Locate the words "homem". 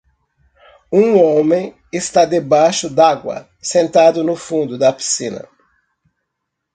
1.21-1.77